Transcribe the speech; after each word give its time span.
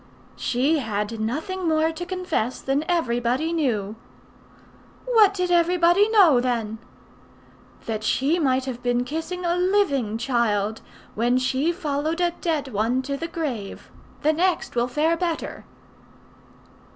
"She 0.35 0.79
had 0.79 1.19
nothing 1.19 1.67
more 1.67 1.91
to 1.91 2.07
confess 2.07 2.59
than 2.59 2.83
everybody 2.89 3.53
knew." 3.53 3.95
"What 5.05 5.31
did 5.31 5.51
everybody 5.51 6.09
know 6.09 6.39
then?" 6.39 6.79
"That 7.85 8.03
she 8.03 8.39
might 8.39 8.65
have 8.65 8.81
been 8.81 9.03
kissing 9.03 9.45
a 9.45 9.55
living 9.55 10.17
child, 10.17 10.81
when 11.13 11.37
she 11.37 11.71
followed 11.71 12.19
a 12.19 12.31
dead 12.41 12.69
one 12.69 13.03
to 13.03 13.15
the 13.15 13.27
grave. 13.27 13.91
The 14.23 14.33
next 14.33 14.75
will 14.75 14.87
fare 14.87 15.15
better." 15.15 15.65